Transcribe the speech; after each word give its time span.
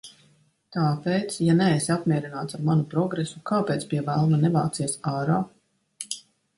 Tāpēc, 0.77 1.35
ja 1.49 1.55
neesi 1.59 1.91
apmierināts 1.97 2.59
ar 2.59 2.65
manu 2.71 2.87
progresu, 2.97 3.45
kāpēc, 3.53 3.89
pie 3.95 4.03
velna, 4.11 4.43
nevācies 4.49 5.01
ārā? 5.17 5.41